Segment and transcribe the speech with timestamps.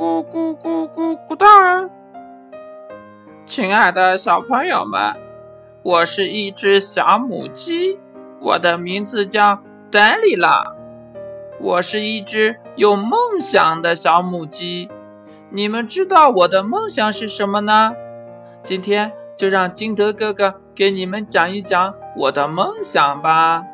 [0.00, 1.90] 咕咕咕咕咕哒！
[3.44, 5.14] 亲爱的小朋友们，
[5.82, 7.98] 我是一只小母鸡，
[8.40, 9.58] 我的名字叫
[9.92, 10.64] 戴丽拉。
[11.60, 14.88] 我是一只有梦想的小母鸡。
[15.50, 17.92] 你们知道我的梦想是什么呢？
[18.62, 23.64] 今天就让金德哥哥给你们讲一讲我的梦想吧。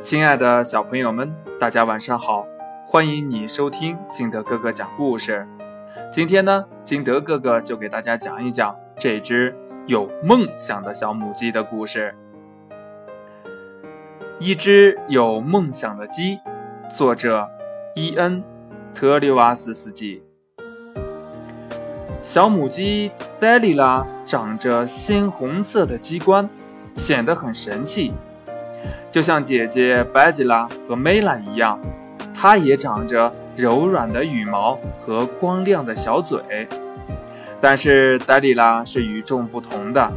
[0.00, 2.46] 亲爱的小朋友们，大家晚上好。
[2.88, 5.44] 欢迎你收听金德哥哥讲故事。
[6.12, 9.52] 今天呢，金德哥哥就给大家讲一讲这只
[9.86, 12.14] 有梦想的小母鸡的故事。
[14.38, 16.38] 一只有梦想的鸡，
[16.88, 17.48] 作者
[17.96, 18.40] 伊恩·
[18.94, 20.22] 特里瓦斯斯基。
[22.22, 26.48] 小母鸡黛丽拉长着鲜红色的鸡冠，
[26.94, 28.12] 显得很神气，
[29.10, 31.80] 就像姐姐白吉拉和梅拉一样。
[32.38, 36.68] 它也长着柔软的羽毛和光亮的小嘴，
[37.62, 40.12] 但是黛丽拉是与众不同的。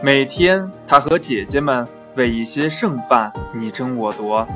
[0.00, 4.48] 每天，她和姐姐们为一些剩饭你争我夺。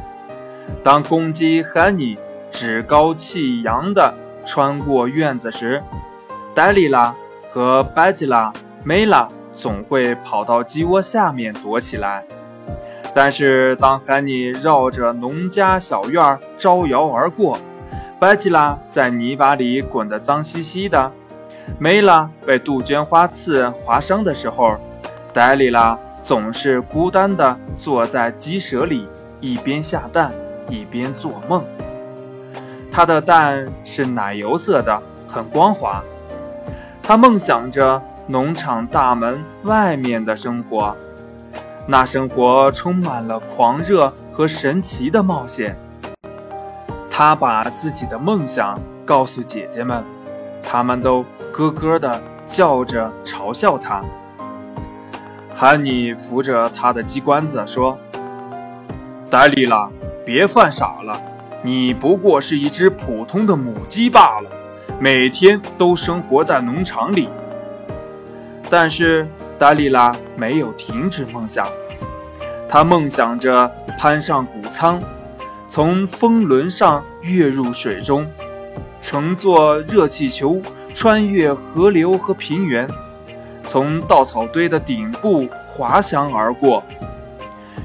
[0.82, 2.16] 当公鸡汉尼
[2.50, 4.14] 趾高气扬地
[4.46, 5.82] 穿过院子时，
[6.54, 7.14] 黛丽拉
[7.52, 8.50] 和白吉拉、
[8.82, 12.24] 梅拉总会跑到鸡窝下面躲起来。
[13.20, 17.58] 但是，当海尼绕着农家小院招摇而过，
[18.20, 21.10] 白吉拉在泥巴里滚得脏兮兮的，
[21.80, 24.76] 梅拉被杜鹃花刺划伤的时候，
[25.34, 29.08] 黛丽拉总是孤单地坐在鸡舍里，
[29.40, 30.30] 一边下蛋
[30.68, 31.64] 一边做梦。
[32.88, 36.00] 她的蛋是奶油色的，很光滑。
[37.02, 40.96] 她梦想着农场大门外面的生活。
[41.90, 45.74] 那生活充满了狂热和神奇的冒险。
[47.08, 50.04] 他把自己的梦想告诉姐姐们，
[50.62, 54.02] 他们都咯咯地叫着嘲笑他。
[55.56, 57.96] 汉尼扶着他的鸡冠子说
[59.30, 59.88] ：“黛丽拉，
[60.26, 61.18] 别犯傻了，
[61.62, 64.50] 你不过是一只普通的母鸡罢了，
[65.00, 67.30] 每天都生活在农场里。”
[68.68, 69.26] 但是。
[69.58, 71.66] 达利拉没有停止梦想，
[72.68, 75.00] 她梦想着攀上谷仓，
[75.68, 78.24] 从风轮上跃入水中，
[79.02, 80.60] 乘坐热气球
[80.94, 82.88] 穿越河流和平原，
[83.64, 86.82] 从稻草堆的顶部滑翔而过。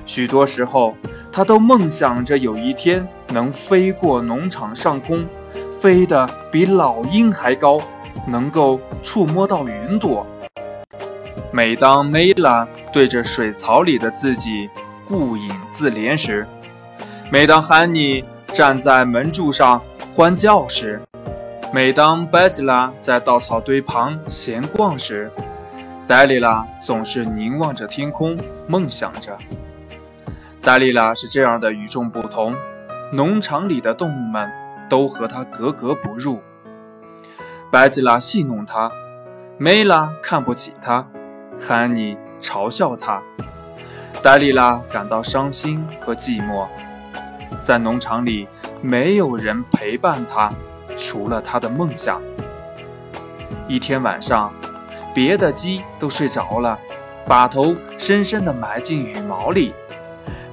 [0.06, 0.96] 许多时候，
[1.32, 5.26] 她都梦想着有一天能飞过农场上空，
[5.82, 7.80] 飞得比老鹰还高，
[8.28, 10.24] 能够触摸到云朵。
[11.56, 14.68] 每当梅拉对着水槽里的自己
[15.08, 16.48] 顾影自怜时，
[17.32, 19.80] 每当汉尼站在门柱上
[20.16, 21.00] 欢叫时，
[21.72, 25.32] 每当贝吉拉在稻草堆旁闲逛时，
[26.08, 28.36] 黛丽拉总是凝望着天空，
[28.66, 29.38] 梦想着。
[30.60, 32.56] 黛丽拉是这样的与众不同，
[33.12, 34.52] 农场里的动物们
[34.90, 36.42] 都和她格格不入。
[37.72, 38.92] 白吉拉戏弄她，
[39.60, 41.06] 梅拉看不起她。
[41.60, 43.22] 汉尼嘲笑他，
[44.22, 46.68] 黛丽拉感到伤心和寂寞。
[47.64, 48.48] 在农场里，
[48.82, 50.52] 没有人陪伴她，
[50.98, 52.22] 除了她的梦想。
[53.68, 54.52] 一天晚上，
[55.14, 56.78] 别的鸡都睡着了，
[57.26, 59.74] 把头深深地埋进羽毛里。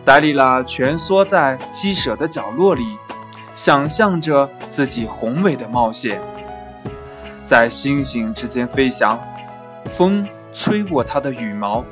[0.04, 2.96] 黛丽拉蜷缩在鸡舍的角落里，
[3.54, 6.20] 想象着自己宏伟的冒险，
[7.44, 9.18] 在星星之间飞翔。
[9.96, 10.24] 风。
[10.52, 11.84] 吹过它的羽毛，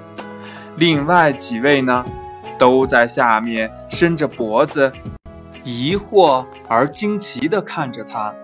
[0.76, 2.04] 另外几位呢，
[2.58, 4.92] 都在下面伸着脖子，
[5.64, 8.34] 疑惑而惊奇地看着他。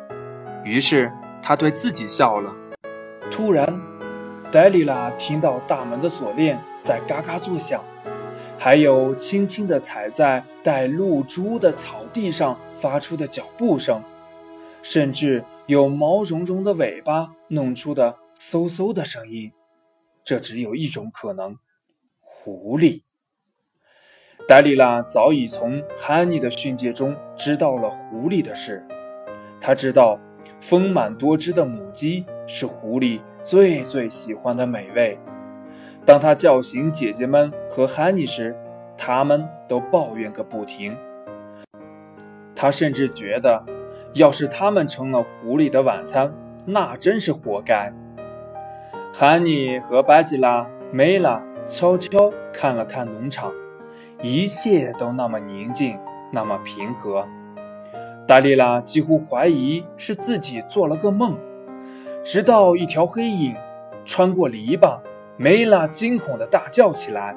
[0.65, 2.53] 于是他对自己笑了。
[3.31, 3.81] 突然，
[4.51, 7.83] 黛丽拉听到大门的锁链在嘎嘎作响，
[8.59, 14.01] 还有轻轻地踩在带露珠的草地上发出的脚步声，
[14.83, 19.53] 甚至有毛茸茸的尾巴弄出的嗖嗖的声音。
[20.25, 21.59] 这只有一种可能，
[22.21, 23.03] 狐狸。
[24.49, 28.83] 黛丽拉早已从汉尼的训诫中知道了狐狸的事。
[29.61, 30.19] 她知道，
[30.61, 35.19] 丰满多汁的母鸡是狐狸最最喜欢的美味。
[36.07, 38.57] 当她叫醒姐姐们和汉尼时，
[38.97, 40.97] 他们都抱怨个不停。
[42.57, 43.63] 她甚至觉得，
[44.15, 46.33] 要是他们成了狐狸的晚餐，
[46.65, 47.93] 那真是活该。
[49.17, 53.53] 汉尼和白吉拉、梅拉悄悄看了看农场，
[54.21, 55.97] 一切都那么宁静，
[56.33, 57.25] 那么平和。
[58.27, 61.39] 戴丽拉几乎怀疑是自己做了个梦，
[62.25, 63.55] 直到一条黑影
[64.05, 64.99] 穿过篱笆，
[65.37, 67.37] 梅拉惊恐地大叫起来。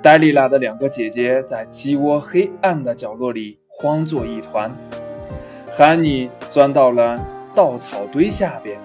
[0.00, 4.70] 戴丽拉的两个姐姐在鸡窝黑暗的角落里慌作一团，
[5.72, 7.18] 汉尼钻到了
[7.56, 8.78] 稻草堆下边。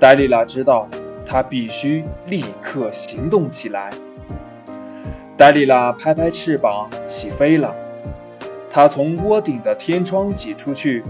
[0.00, 0.86] 戴丽拉知道，
[1.26, 3.90] 她必须立刻行动起来。
[5.36, 7.74] 戴丽拉拍拍翅膀，起飞了。
[8.70, 11.02] 她从窝顶的天窗挤出去，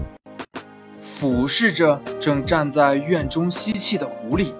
[1.01, 4.53] 俯视着正站在院中吸气的狐狸。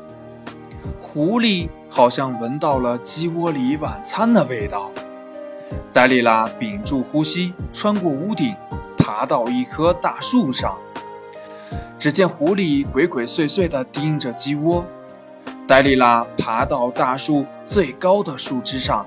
[1.02, 4.92] 狐狸好像闻到了鸡窝里晚餐的味道。
[5.92, 8.56] 戴丽拉屏住呼吸，穿过屋顶，
[8.96, 10.78] 爬到一棵大树上。
[11.98, 14.84] 只见狐狸鬼鬼祟祟地盯着鸡窝。
[15.68, 19.06] 黛丽拉爬到大树最高的树枝上。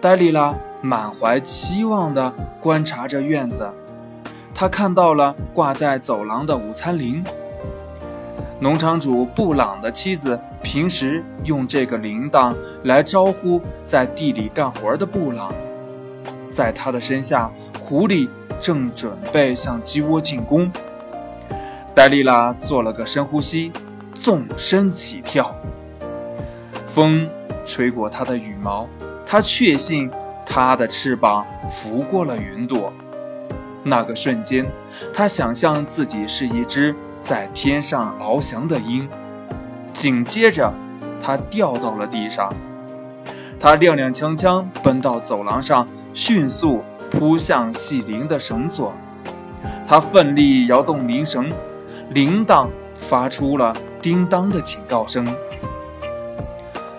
[0.00, 0.54] 黛丽拉。
[0.80, 3.68] 满怀期望地观察着院子，
[4.54, 7.20] 他看到了挂在走廊的午餐铃。
[8.60, 12.54] 农场主布朗的妻子平时用这个铃铛
[12.84, 15.52] 来招呼在地里干活的布朗。
[16.52, 17.50] 在他的身下，
[17.80, 18.28] 狐狸
[18.60, 20.70] 正准备向鸡窝进攻。
[21.98, 23.72] 戴丽拉做了个深呼吸，
[24.14, 25.52] 纵身起跳。
[26.86, 27.28] 风
[27.66, 28.88] 吹过她的羽毛，
[29.26, 30.08] 她确信。
[30.46, 32.92] 它的翅膀拂过了云朵，
[33.82, 34.64] 那个瞬间，
[35.12, 39.08] 她想象自己是一只在天上翱翔的鹰。
[39.92, 40.72] 紧接着，
[41.20, 42.48] 他掉到了地上。
[43.58, 46.80] 他踉踉跄跄奔到走廊上，迅速
[47.10, 48.94] 扑向系铃的绳索。
[49.84, 51.50] 他奋力摇动铃绳，
[52.10, 52.68] 铃铛
[52.98, 55.26] 发出了叮当的警告声。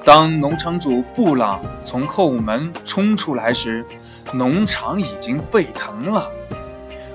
[0.06, 3.86] 当农场主布朗从后门冲出来时，
[4.34, 6.32] 农场已经沸腾了。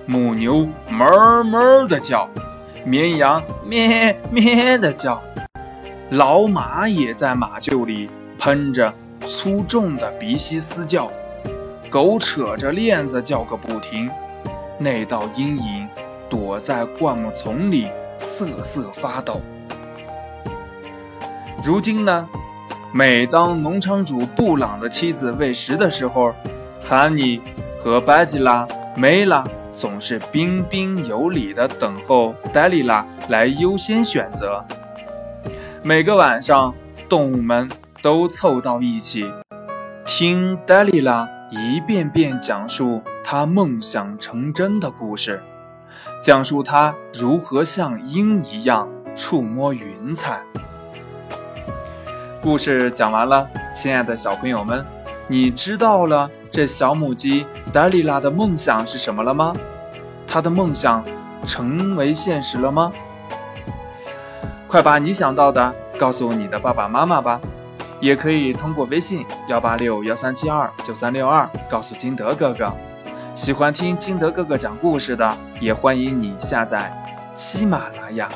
[0.06, 2.28] 母牛哞哞地叫，
[2.84, 5.22] 绵羊咩咩地叫，
[6.10, 11.10] 老马也在马厩里喷着粗重的鼻息嘶叫，
[11.88, 14.10] 狗扯着链子叫个不停。
[14.78, 15.88] 那道阴影
[16.28, 17.88] 躲在灌木丛里
[18.18, 19.40] 瑟瑟发抖。
[21.64, 22.28] 如今呢？
[22.92, 26.32] 每当农场主布朗的妻子喂食的时候，
[26.80, 27.40] 汉尼
[27.82, 28.64] 和巴吉拉、
[28.96, 29.42] 梅拉
[29.72, 34.64] 总是彬彬有礼地等候黛丽拉来优先选择。
[35.82, 36.72] 每个晚上，
[37.08, 37.68] 动物们
[38.00, 39.28] 都凑到一起，
[40.06, 45.42] 听黛丽拉一遍遍讲述她梦想成真的故事，
[46.20, 50.40] 讲述她如何像鹰一样触摸云彩。
[52.42, 54.84] 故事讲完了，亲爱的小朋友们，
[55.26, 59.52] 你知道了这小母鸡达丽拉的梦想是什么了吗？
[60.26, 61.02] 她的梦想
[61.46, 62.92] 成为现实了吗？
[64.66, 67.40] 快把你想到的告诉你的爸爸妈妈吧，
[68.00, 72.72] 也可以通过微信幺八六幺三七二九三六二告诉金德哥哥。
[73.34, 75.28] 喜欢听金德哥哥讲故事的，
[75.60, 76.92] 也欢迎你下载
[77.34, 78.28] 喜马拉雅。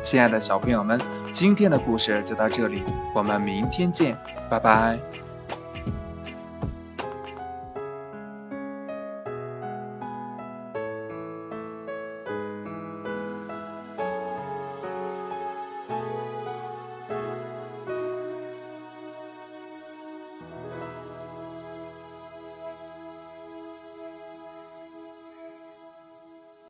[0.00, 0.98] 亲爱的小朋友们，
[1.32, 4.16] 今天的故事就到这里，我们明天见，
[4.48, 4.96] 拜拜。